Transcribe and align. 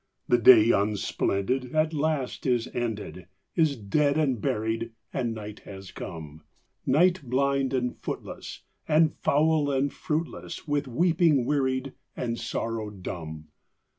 The 0.27 0.39
day, 0.39 0.71
unsplendid, 0.71 1.75
at 1.75 1.93
last 1.93 2.47
is 2.47 2.67
ended, 2.73 3.27
Is 3.55 3.75
dead 3.75 4.17
and 4.17 4.41
buried, 4.41 4.93
and 5.13 5.35
night 5.35 5.59
has 5.59 5.91
come; 5.91 6.41
Night, 6.87 7.21
blind 7.21 7.71
and 7.71 7.95
footless, 7.95 8.63
and 8.87 9.13
foul 9.13 9.69
and 9.69 9.93
fruitless, 9.93 10.67
With 10.67 10.87
weeping 10.87 11.45
wearied, 11.45 11.93
and 12.17 12.39
sorrow 12.39 12.89
dumb. 12.89 13.49